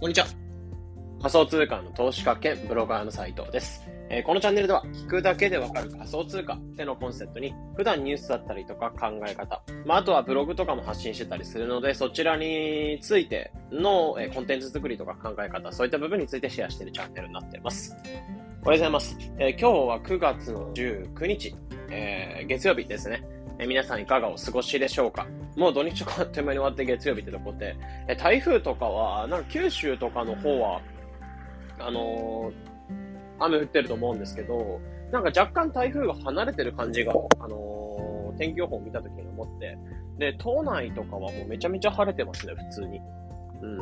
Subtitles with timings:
[0.00, 0.26] こんにちは。
[1.20, 3.86] 仮想通貨の投資家兼ブロガーの斉藤です。
[4.08, 17.94] えー、このチャンネルでは聞くだけでわかる仮想通貨ってのコンセプトに普段ニュースだったりとか考え方、まあ、あとはブログとかも発信してたりするのでそちらについての、え、コンテンツ作りとか考え方、そういった部分についてシェアしているチャンネルになっています。
[17.94, 18.16] おはよ
[18.64, 19.18] うございます。
[19.38, 21.54] えー、今日は9月の19日、
[21.90, 23.22] え月曜日ですね。
[23.62, 25.26] え皆さんいかがお過ごしでしょうか？
[25.54, 27.76] もう土日があっという間に終わって月曜日ってとこで、
[28.08, 30.80] え台風とかは、なんか九州とかの方は、
[31.78, 34.80] あのー、雨降ってると思うんですけど、
[35.12, 39.76] なんか若干台風が離れてる感じが、あのー、天気予報を見た時に思って、
[40.16, 42.98] で、島内とかはもうめちゃめちゃ晴れてますね、普通に。
[43.60, 43.78] うん。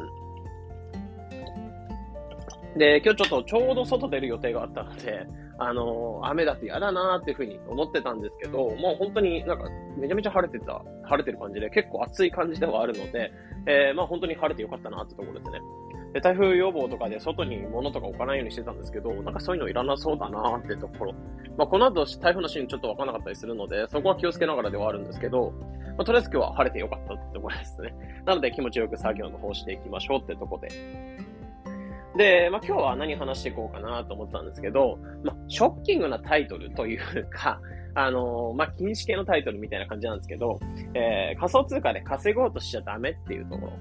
[2.77, 5.27] で、今日ちょっとちょうど外出る予定があったので、
[5.59, 9.65] あの、雨だって嫌だなーっていうふうに思ってたんですけど、もう本当になんか
[9.97, 13.33] めちゃめちゃ晴れてた、晴れてる感じで結構暑い感じではあるので、
[13.67, 15.61] えー、まあ本当に晴れてよかったなってところですね。
[16.12, 21.12] で、台風予防とかで外に物とか置かないようにしてたんですけど、なんかそういうのいらなそうだなーってところ。
[21.57, 25.53] まあこの後台風のシーンちょっとわからなかったりするので、そこは気をつけながらではあるんですけど、
[25.97, 27.95] まあとりあえず今日は晴れてよかったってところですね。
[28.25, 31.28] なので気持ちよく作業の方していきましょうってところで。
[32.17, 37.61] で、まあ、今日は何話していこうかなと思ったんですけど、まあ、ショッキングなタイトルというか、
[37.95, 40.61] あのー、まあ、禁止系のタイトルみたいな感じなんですけど、
[40.95, 43.73] えー、仮想通貨で稼ごうとしちゃダメっていうところ。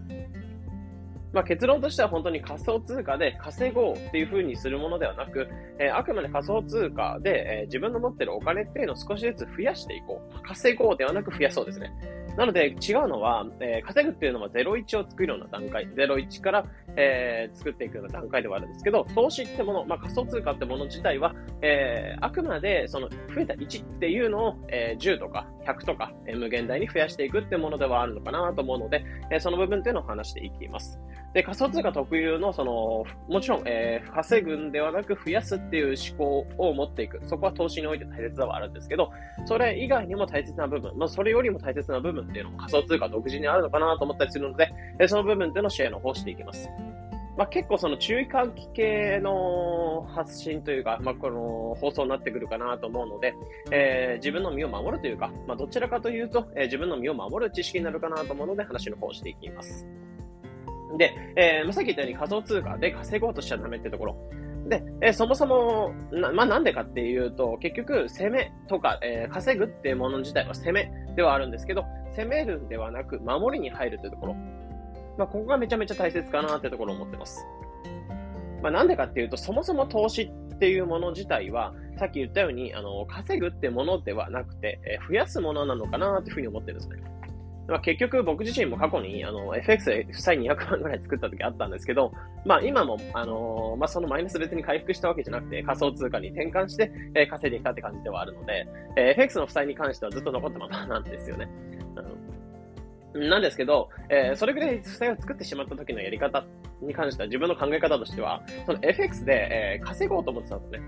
[1.34, 10.42] まあ、結論としては本当に仮想通貨で稼ごうっていう風にするものではなく、えー、あくまで仮想通貨で、えー、自分の持ってるお金っていうのを少しずつ増やしていこう。
[10.42, 11.92] 稼ごうではなく増やそうですね。
[12.38, 31.00] なので違うのは、えー、稼ぐっていうのは01を作るような段階、01から、えー、作っていくような段階ではあるんですけど、投資ってもの、まあ、仮想通貨ってもの自体は、えー、あくまでその増えた1っていうのを、えー、10とか100とか、えー、無限大に増やしていくってものではあるのかなと思うので、えー、その部分っていうのを話していきます。
[31.38, 37.22] で、仮想通貨特有の、その、もちろん、えー、稼ぐんではなく増やすっていう思考を持っていく。
[37.28, 39.12] そこは投資において大切ではあるんですけど、
[39.46, 46.72] それ以外にも大切な部分、まあ、それよりも大切な部分っていうのも仮想通貨独自にあるのかなと思ったりするので、えその部分っていうのシェアの方をしていきます。
[47.38, 53.36] まあ、結構その注意喚起系の発信というか、まあ、この放送になってくるかなと思うので、
[53.70, 59.86] えー、自分の身を守るというか、まあ、どちらかというと、えー、自分の身を守る知識になるかなと思うので話の方をしていきます。
[60.98, 64.16] で、えー、さっき言ったように仮想通貨で稼ごうとしちゃダメってところ。
[64.70, 74.34] で、えー、そもそも、な、まあ、なんでかっていうと、結局、攻めとか、えー、稼ぐっていうもの自体は攻めではあるんですけど、攻めるんではなく、守りに入るというところ。
[75.18, 77.46] まあ、ここがめちゃめちゃ大切かなってところを思ってます。
[78.62, 86.98] まあ、なんでかっていうと、そもそも投資っていうもの自体は、さっき言ったように、あの、稼ぐってものではなくて、えー、増やすものなのかなっていうふうに思ってるんですね。
[87.68, 92.14] まあ、結局僕自身も過去にあの FX で負債200万ぐらい作った時あったんですけど、
[92.46, 101.50] まあ今も、あのー、まあそのマイナス別に回復したわけじゃなくて仮想通貨に転換して、えー、稼いできたって感じではあるので、えー、FX の負債に関してはずっと残ったままなんですよね。
[103.14, 106.46] なんですけど、えー、それぐらい負債を作ってしまった時のやり方
[106.82, 109.34] に関しては自分の考え方としては、その FX で、
[109.80, 110.80] えー、稼ごうと思ってたんですね。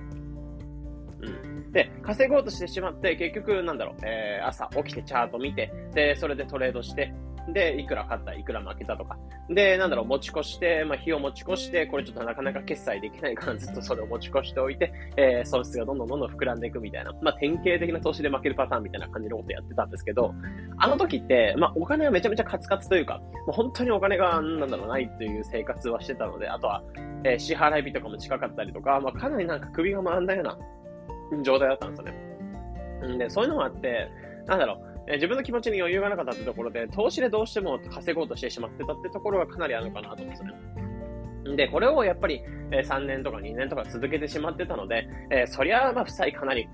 [1.72, 7.14] で、稼ごうとしてしまって、結局、なんだろう、えー、朝起きてチャート見て、で、それでトレードして、
[7.54, 9.18] で、いくら勝った、いくら負けたとか。
[9.50, 20.34] で、なんだろう、持ち越して、まあ、日を持ち越して、これちょっとなかなか決済できないから ずっとそれを持ち越しておいて、えー、損失がどんどんどんどん膨らんでいくみたいな、まあ、典型的な投資で負けるパターンみたいな感じのことやってたんですけど、
[20.78, 26.84] あの時って、まあ、お金はめちゃめちゃカツカツというか、もう本当にお金が、なんだろう、ないっていう生活はしてたので、あとは、
[27.24, 30.58] えー、支払い日とかも近かったりとか、まあ、かなりなんか首が回んだような
[31.44, 32.06] 状態だったんですよ
[33.08, 33.18] ね。
[33.18, 34.10] で、そういうのもあって、
[34.46, 41.56] なんだろう、え自分の気持ちに余裕がなかったってところで、投資でどうしても稼ごうとしてしまってたってところがかなりあるのかなと思うんですよね。
[41.56, 42.42] で、これをやっぱり、
[42.72, 46.68] え3年とか2年とか続けてしまってたので、え、そりゃ、まあ、負債かなり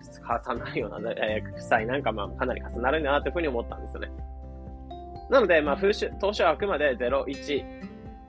[0.46, 4.12] 重なるような、え、負債なんかまあ、かなり重なるなというふうに思ったんですよね。
[5.30, 7.66] なので、まあ、投資はあくまで0、1、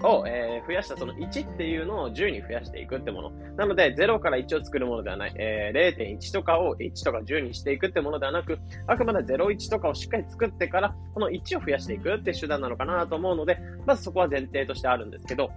[0.03, 3.31] を、えー、増やしたその1っていうのを10に増やしていくってもの。
[3.57, 5.35] なので、0から1を作るものではない。
[5.37, 15.51] えー、0.1とかを1とか10にしていくってものではなく、あくまで01とかをしっかり作ってから、この1を増やしていくって手段なのかなと思うので、まずそこは前提としてあるんですけど、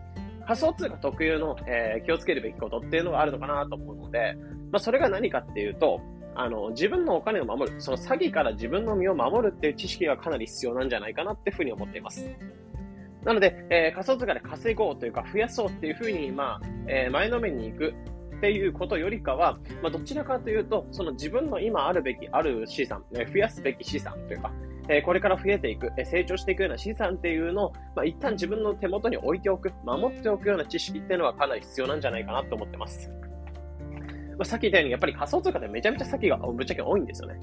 [0.46, 4.36] 仮想通貨特有の、えー、気をつけるべきことっていうのがあるのかなと思うので、
[4.72, 6.02] まあ、それが何かっていうと、
[6.36, 12.30] あの、自分のお金を守る、その詐欺から自分の身を守るっていう知識がかなり必要なんじゃないかなっていうふうに思っています。
[13.24, 17.94] なので、えー、仮想通貨で稼ごうというか、増やそうっていうふうに、まあ、えー、前のめに行く
[18.38, 24.54] っていうことよりかは、まあ、どちらかというと、その自分の今あるべき、ある資産、え増やすべき資産というか、
[24.88, 33.10] えこれから増えていく、え成長していくような資産っていうのを、まあ、一旦自分の手元に置いておく、守っておくような知識っていうのはかなり必要なんじゃないかなと思ってます。
[33.10, 37.40] まあ、さっき言ったように、やっぱり仮想通貨ってめちゃめちゃ先がぶっちゃけ多いんですよね。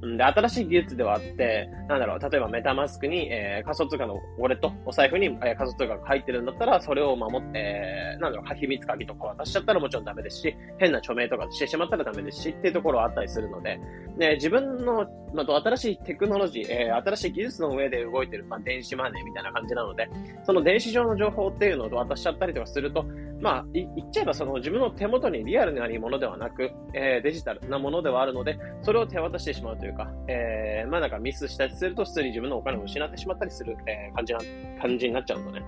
[0.00, 13.80] で、新しい技術ではあって、なんだろう、例えばメタマスクに、えー、仮想通貨のウォレット、お財布に、えー、仮想通貨が入ってるんだったら、それを守って、えー、なんだろう、秘密鍵とか渡しちゃったらもちろんダメですし、変な著名とかしてしまったらダメですし、っていうところはあったりするので、
[14.16, 20.08] ね、自分の、まあ、新しいテクノロジー、えー、新しい技術の上で動いてる、まあ、電子マネーみたいな感じなので、
[20.44, 23.04] その電子上の情報っていうのを渡しちゃったりとかすると、
[23.40, 34.40] まあ、言っちゃえばその自分の手元にリアルなものではなく、えー、デジタルなものではあるので、それを手渡してしまうといういうか、えー、まあなんかミスしたりすると、普通に自分のお金を失ってしまったりする、えー、感じな、
[34.80, 35.62] 感じになっちゃうのね。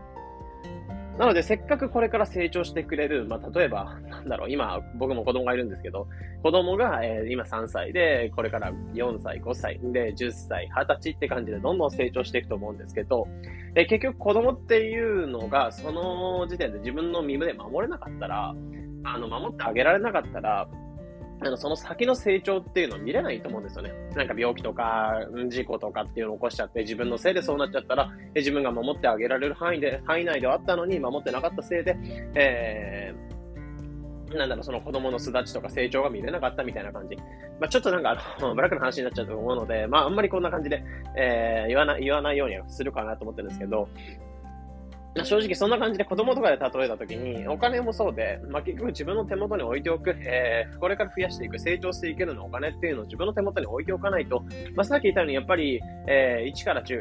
[1.21, 6.09] なので、せっかくこれから成長してくれる、まあ、例えば、なんだろう、今、僕も子供がいるんですけど、
[6.43, 13.29] 子供が、えー、今3歳で、これから4歳、5歳、で、10歳、20歳って感じでどんどん成長していくと思うんですけど、
[13.75, 18.55] え、結局子供っていうのが、その時点で自分の身で守れなかったら、
[19.05, 20.69] あの、守ってあげられなかったら、
[21.43, 23.93] あの、その先の成長っていうのを見れないと思うんですよね。
[24.15, 31.97] なんか病気とか、事故とかっていうのを起こしちゃって、自分のせいでそうなっちゃったら、自分が守ってあげられる範囲で、範囲内ではあったのに、守ってなかったせいで、
[32.35, 37.17] えー、なんだろ、その子供の巣立ちとか成長が見れなかったみたいな感じ。
[37.17, 40.85] まあ、ちょっとなんかあの、ブラックな話になっちゃうと思うので、まあ、あんまりこんな感じで、
[41.17, 43.89] えー、言わない、言わないようにはするかなと思ってるんですけど、
[45.25, 57.01] 正直そんな感じで子供とかで例えたときに、お金もそうで、まあ、結局自分の手元に置いておく、えー、これから増やしていく、成長していけるのお金っていうのを自分の手元に置いておかないと、まあ、さっき言ったようにやっぱり、えー、1から10、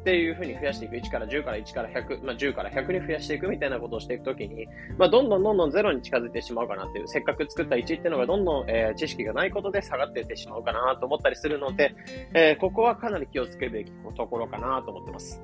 [0.00, 0.96] っていうふうに増やしていく。
[0.96, 4.66] 1から10から1から100、まあ、10から100に増やしていくみたいなことをしていくときに、
[4.96, 11.94] まあ、どんどんどんどんゼロに近づいてしまうかなっていう、せっかく作った1っていうのがどんどん、えー、知識がないことで下がっていってしまうかなと思ったりするので、
[12.32, 15.42] えー、ここはかなり気をつけるべきところかなと思ってます。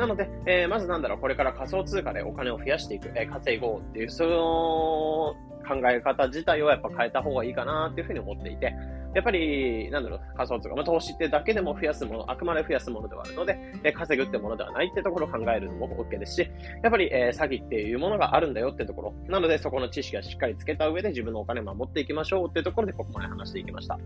[0.00, 5.36] なので、えー、まずなんだろう、これから仮想通貨でお金を増やしていく、えー、稼ごうっていう、その
[5.68, 8.74] 考え方自体をやっぱ変えた方がいいかなっていうふうに思っていて、
[9.14, 16.50] やっぱり、なんだろう、仮想通貨、まあ、投資ってだけでも増やすもの、あくまで増やすものではあるので、え、稼ぐってものではないってところを考えるのも OK ですし、
[16.82, 19.14] やっぱり、えー、詐欺っていうものがあるんだよってところ。
[19.28, 23.98] なので、そこの知識はしっかりつけた上で自分のお金を守っていきましょうっていうところで、ここまで話していきました。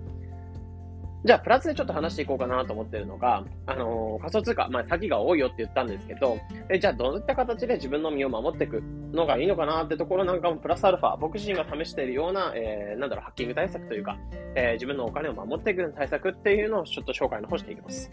[1.24, 6.38] じゃあ、プラスでちょっと話していこうかなと思ってるのが、あのー、仮想通貨、まあ、詐欺が多いよって言ったんですけど、
[6.68, 14.18] えじゃあ、どういった形で自分の身を守っていくのがいいのかなってところなんかも、プラスアルファ、僕自身が試しているような、えー、なんだろう、ハッキング対策というか、
[14.54, 18.10] えー、自分のお金を守っていく対策っていうのをちょっと紹介の方していきます。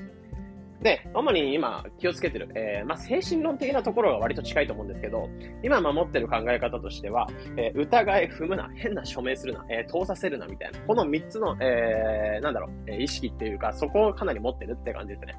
[0.81, 5.30] で、主に今気をつけてる、えー、まあ、精神論的なところが割と近いと思うんですけど、
[5.63, 15.36] 今守ってる考え方としては、えー、疑い、踏むな、変な署名するな、えー、通させるなみたいな、この3つの、えー、なんだろう、意識っていうか、そこをかなり持ってるって感じですね。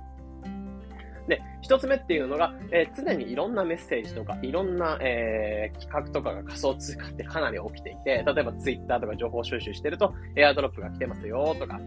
[1.29, 11.81] で、一つ目っていうのが、えー、常にいろんなメッセージとか、いろんな、えー、企画とかが仮想通貨ってかなり起きていて、例えばツイッターとか情報収集してると、エアドロップが来てますよとか、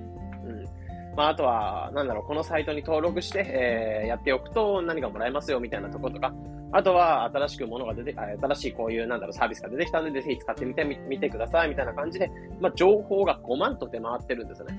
[1.15, 6.33] まあ、あとは、なんだろう、このサイトに登録して、えー、やっておくと何かもらえますよみたいなとことか、
[6.71, 12.29] あとは、新しくものが出て、新しいこういう、なんだろう、サービスが出てきたので、ぜひ使ってみてみ、見てください、みたいな感じで、
[12.59, 14.77] まあ、情報が5万と出回ってるんですよね。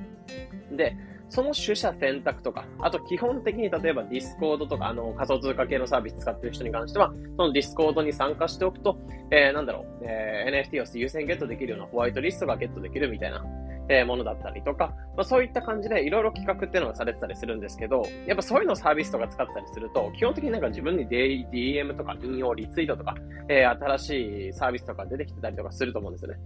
[0.73, 0.97] で、
[1.29, 8.99] その取捨選択とか、あと基本的に例えばディスコードとか、あの、仮想通貨系のサービス使ってる人に関しては、そのディスコードに参加しておくと、
[9.31, 13.45] えー、なんだろう、えー、NFT を優先ゲットできるようなホワイトリストがゲットできるみたいな、
[13.88, 23.14] えー、ものだったりとか、まあ、そういった感じでいろいろ企画っていうのがされてたりするんですけど、やっぱそういうのサービスとか使ってたりすると、基本的になんか自分に DM とか引用、リツイートとか、
[23.49, 26.38] えー、新しいサービスとか出てきてたりとかすると思うんですよね。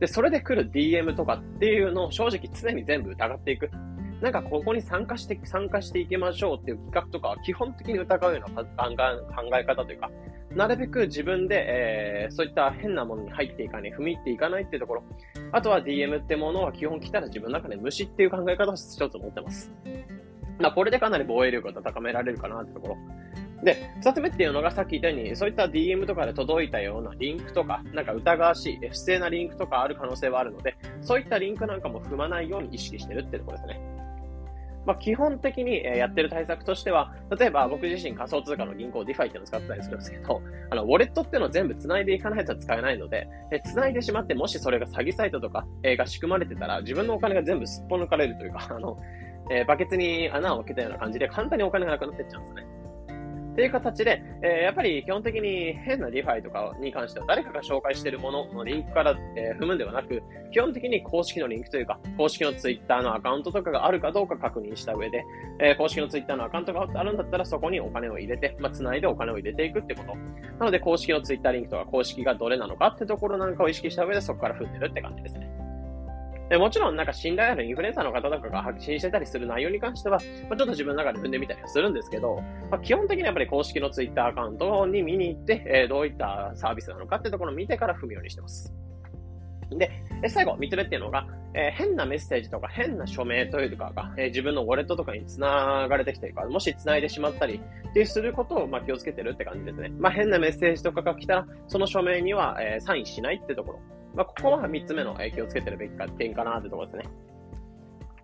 [0.00, 3.70] で、それで来る DM とかっていうのを正直常に全部疑っていく。
[4.20, 8.88] なんかここに参加して、参加していきましょうっていう企画とかは基本的に疑うような考
[9.56, 10.10] え方というか、
[10.54, 15.02] なるべく自分で、えー、そういった変なものに入っていかない、踏み入っていかないっていうところ。
[15.52, 19.72] あとは DM ってものは基本来たら自分の中で無視っていう考え方を一つ持ってます。
[20.58, 22.96] まあ、これでかなり防衛力が高められるかなってところ。
[23.62, 33.80] で、二つ目っていうのがさっき言ったように、そういった DM とかで届いたようなリンクとか、なんか疑わしい、不正なリンクとかある可能性はあるので、そういったリンクなんかも踏まないように意識してるってところですね。
[34.88, 40.40] まあ、基本的にやってる対策としては、例えば僕自身仮想通貨の銀行 DeFi っていうのを使ってたりするんですけど、
[40.70, 48.96] あの、ウォレットっていうのを全部繋いでいかないと使えないので、え繋いでしまって、もしそれが詐欺サイトとか、えが仕組まれてたら、自分のお金が全部すっぽ抜かれるというか、あの、
[49.50, 52.77] えバケツに穴を開けたような感じで簡単にお金がなくなってっちゃうんですね。
[53.58, 60.22] っていう形で、え、やっぱり基本的に変な DeFi とかに関しては誰かが紹介しているもののリンクから、え、踏むんではなく、
[60.52, 65.24] 基本的に公式のリンクというか、公式のツイッターのアカウントとかがあるかどうか確認した上で、
[65.58, 70.14] え、公式のツイッターのアカウントがあるんだったらそこにお金を入れて、まあ、繋いでお金を入れていくってこと。
[70.60, 75.67] なので、公式のツイッターリンクとか公式がどれなのかってところなんかを意識した上でそこから踏んでるって感じですね。
[76.48, 82.40] でもちろん、なんか信頼あるインフルエンサーの方とかが発信してたりする内容に関しては、まあ、ちょっと自分の中で踏んでみたりはするんですけど、
[82.70, 88.72] まあ、基本的にはやっぱり公式のツイッターアカウントに見に行って、えー、どういったサービスなのかってところを見てから踏むようにしてます。
[89.70, 89.90] で、
[90.28, 99.90] 最後、三つ目っていうのが、えー、変なメッセージとか変な署名というかが、えー、自分のウォレットとかに繋がれてきてるか、もし繋いでしまったりっていうすることを、まあ、気をつけてるって感じですね。
[99.98, 103.80] まあ、変なメッセージとかが来たら、その署名には、えー、サインしないってところ。
[104.14, 107.04] まあ、ここは3つ目の気をつけてるべき点かなってところですね。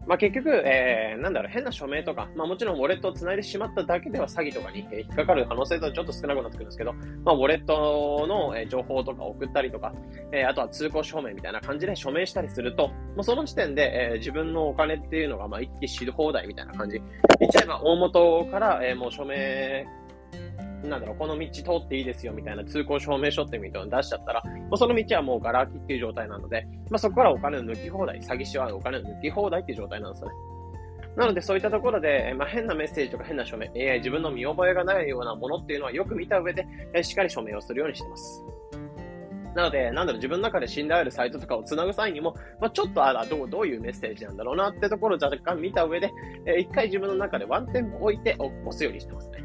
[0.07, 6.93] まあ、結局、えー、なんだろう、変な署名とか、まあ、もちろんウォレットを繋いでしまっただけでは詐欺とかに引っかかる可能性とちょっと少なくなってくるんですけど、
[7.25, 9.95] まあ、ウォレットの情報とか送ったりとか、
[10.33, 17.01] えー、あとは通行証明みたいな感じで署名したりすると、もうその時点で、えー、自分のお金っていうのが、まあ、一気知る放題みたいな感じ。
[17.41, 19.87] 言っちゃえば大元から、えー、もう署名
[20.89, 30.35] なんだろう、この道通っていいですよみたいな通行証明書ってみたいな出しちゃったら、もうその道はもうガラ空きっていう状態なので、まあ、そこからお金を抜き放題、詐欺師はお金を抜き放題っていう状態なんですよね。
[31.17, 38.45] なので、そういったところで、まあ、変なメッセージとか変な署名、えー、自分の見覚えがないようなものっていうのはよく見た上で、え、しっかり署名をするようにしてます。
[39.55, 46.11] なので、なんだろう、自分の中で信頼あるサイトとかを繋ぐ際にも、まあ、ちょっと、あどう、どういうメッセージなんだろうなってところを若干見た上で、
[46.47, 49.44] えー、一回自分の中でワンテンポ置いて押すようにしてますね。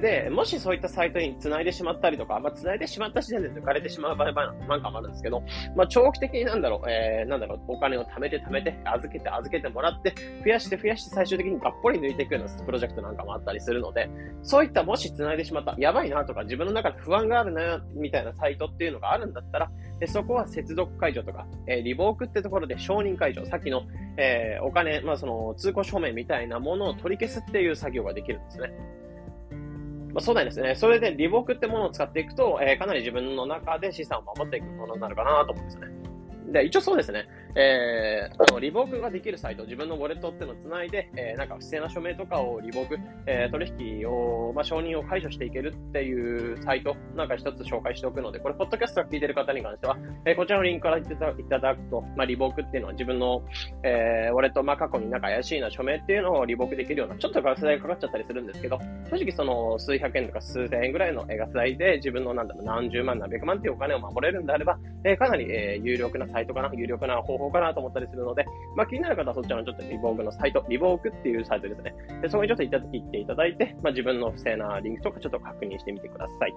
[0.00, 5.42] で、もしそういったサイトに繋いでしまったりとか、まあ、繋いでしまった時点で抜かれてしまう場合なんかもあるんですけど、
[5.76, 14.08] まあ、長期的になんだろう、えー、なんだろう、お金を貯めて貯めて、預けて預けてもらって、増やして増やして最終的にがっぽり抜いていくようなプロジェクトなんかもあったりするので、
[14.42, 19.70] そういったもし繋いでしまった、やばいなとか、自分の中で不安があるな、みたいなサイトっていうのがあるんだったら、
[20.00, 23.82] でそこは接続解除とか、えー、リボークってところで承認解除、さっきの、
[24.16, 28.72] えー、お金、まあ、その通行証明みたいなものを取り消すっていう作業ができるんですね。
[30.12, 30.74] まあ、そうなんですね。
[30.74, 35.86] それで、リボクってものを使っていくと、えー、かなり自分の中で資産を守っていくものになるかなと思うんですね。
[36.52, 37.26] で、一応そうですね。
[37.54, 51.14] えー、あの、リボークができるサイト、自分のウォレットっていうのをつないで、えー、なんか不正な署名とかをリボーク、えー、取引を、まあ、承認を解除していけるっていうサイト、なんか一つ紹介しておくので、これ、ポッドキャストが聞いてる方に関しては、えー、こちらのリンクからいた
[51.58, 53.42] だくと、まあ、リボークっていうのは自分の、
[53.82, 58.78] えー、ウォレット、まあ、過去になんか怪しいな署名っていうのをリボークできるような、ちょっとガス代がかかっちゃったりするんですけど、
[59.10, 68.44] 正直その、数百円とか数千円ぐらいのガス代で自分のなんだろう、何十万、何百万っていうお金を守れるんであれば、えー、かなり、えー、有力なサイトかな、有力な方法かなと思ったりするので、
[68.76, 71.94] まあ、気になる方はそちらのちょっとリボークのサイト、リボークっていうサイトですね。
[72.20, 76.54] でそこにちょっと行っていただいて、まあ、自分の不正なリンクとかちょっと確認してみてください。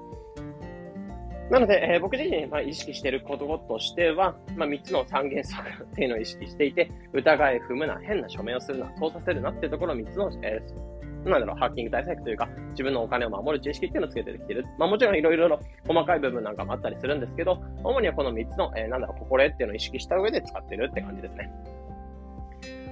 [1.49, 10.94] なので、えー、僕自身、まあ、意識していることとしては、まあ、3つの三原則っていうのを意識していて、疑い、踏むな、変な署名をするな、通させるなっていうところを3つの、えー
[11.25, 14.65] なんだろう、ハッキング対策というか、自分のお金を守る知識っていうのをつけてきてる。
[14.77, 21.51] まあもちろんいろいろ細かい部分なんかもあったりするんですけど、主にはこの3つの、えー、なんだろう、心得っていうのを意識した上で使ってるって感じですね。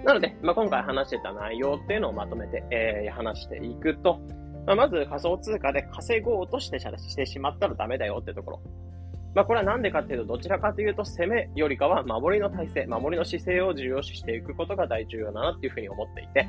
[0.03, 4.19] なので、まあ、今回話してた内容っていうのをまとめて、えー、話していくと、
[4.65, 8.61] まあ、まず仮想通貨で稼ごうとしてしてしまったらダメだよってところ。
[9.35, 16.47] まあ、これはなんでかっていうと、どちらかというと攻めよりかは守りの体制、守りの姿勢を重要視していくことが大重要だなっていうふうに思っていて、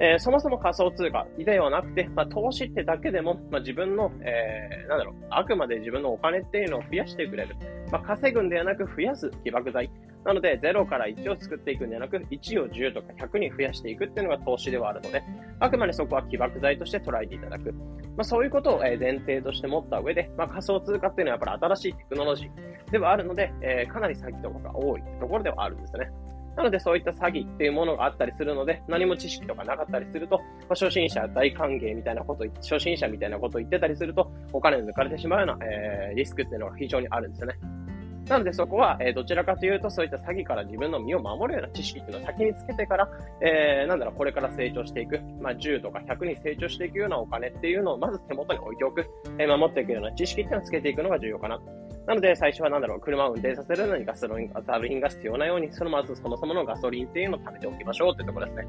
[0.00, 7.54] えー、そもそも仮想通貨ではなくて、まあ、投資ってだけでも、まあ、自分の、えー、なんだろう、あくまで自分のお金っていうのを増やしてくれる。
[7.92, 9.90] まあ、稼ぐんではなく増やす起爆剤。
[10.24, 15.22] なので、0から1を作っていくんではなく、1を10とか100に増やしていくっていうのが投資ではあるので、
[15.60, 17.74] あくまでそこは起爆剤として捉えていただく。
[18.16, 26.10] まあ、そういうことを前提として持った上で、まあ、仮想通貨っていうのはやっぱり新しいテクノロジーではあるので、えー、かなり詐欺とかが多いところではあるんですよね。
[26.56, 37.54] なのでそういった詐欺っていうものがあったりするので、何も知識とかなかったりすると、まあ、初心者大歓迎みたいなこと初心者みたいなことを言ってたりすると、お金抜かれてしまうような、えー、リスクっていうのが非常にあるんですよね。
[38.30, 43.10] なのでそこは、え、どちらかというと、そういった詐欺から自分の身を守るような知識っていうのを先につけてから、
[43.42, 49.04] えー、なんだろう、これから成長していく、まあ、10とか100に成長していくようなお金っていうのをまず手元に置いておく、
[49.38, 51.58] えー、守っていくような知識っていうのをつけていくのが重要かな。
[52.06, 58.66] なので、最初はなんだろう、車を運転させるのにガソリン、ガソリンが必要なように、そのまずそもそものガソリンっていうのを貯めておきましょうってところですね。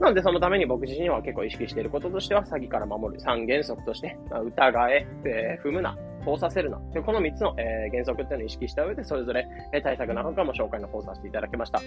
[0.00, 5.96] なので、そのために僕自身は結構意識していることとしては、詐欺から守る3原則として、まあ、疑え、えー、踏むな、
[6.34, 6.80] 通させるな。
[6.92, 11.80] でこの3つの、えー、原則っていうのを意識した上で、それぞれ、えー、対策なんかも紹介の方させていただきました。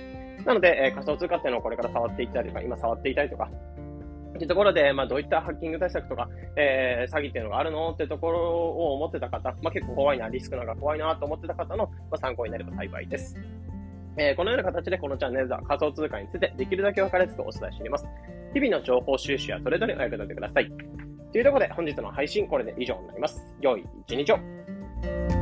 [0.45, 3.49] なので、えー、仮想通貨っていうのをこれから触っていったりとか、今触っていたりとか、
[4.37, 13.35] というところで、まあ、どういったハッキング対策とか、えー、詐欺っていうのがあるのってところを思ってた方、まあ、結構怖いな、リスクなんか怖いなと思ってた方の、まあ、参考になれば幸いです。
[14.17, 18.05] えー、このような形でこのチャンネルでは仮想通貨についてできるだけ分かりやすくお伝えしています。
[18.53, 20.98] 日々の情報収集やそれぞれお役立てください。
[21.31, 23.43] というところで本日の配信これで以上になります。
[23.61, 25.38] 良い一日を。